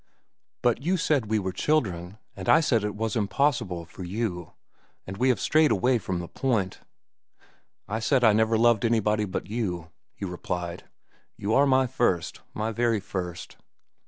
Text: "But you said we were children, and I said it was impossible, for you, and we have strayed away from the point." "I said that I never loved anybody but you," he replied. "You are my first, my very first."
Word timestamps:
"But 0.63 0.81
you 0.81 0.97
said 0.97 1.27
we 1.27 1.37
were 1.37 1.51
children, 1.51 2.17
and 2.35 2.49
I 2.49 2.59
said 2.59 2.83
it 2.83 2.95
was 2.95 3.15
impossible, 3.15 3.85
for 3.85 4.03
you, 4.03 4.53
and 5.05 5.15
we 5.17 5.29
have 5.29 5.39
strayed 5.39 5.69
away 5.69 5.99
from 5.99 6.17
the 6.17 6.27
point." 6.27 6.79
"I 7.87 7.99
said 7.99 8.23
that 8.23 8.29
I 8.31 8.33
never 8.33 8.57
loved 8.57 8.83
anybody 8.83 9.25
but 9.25 9.45
you," 9.45 9.91
he 10.15 10.25
replied. 10.25 10.85
"You 11.37 11.53
are 11.53 11.67
my 11.67 11.85
first, 11.85 12.41
my 12.55 12.71
very 12.71 12.99
first." 12.99 13.57